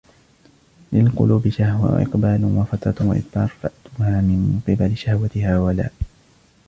لِلْقُلُوبِ 0.91 1.49
شَهْوَةٌ 1.49 1.95
وَإِقْبَالٌ 1.95 2.45
وَفَتْرَةٌ 2.45 3.05
وَإِدْبَارٌ 3.09 3.47
فَأْتُوهَا 3.47 4.21
مِنْ 4.21 4.61
قِبَلِ 4.67 4.97
شَهْوَتِهَا 4.97 5.59
وَلَا 5.59 5.89